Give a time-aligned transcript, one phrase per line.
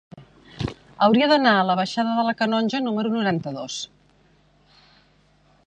[1.07, 3.77] Hauria d'anar a la baixada de la Canonja número noranta-dos.